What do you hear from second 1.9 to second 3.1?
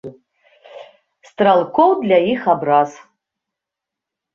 для іх абраз.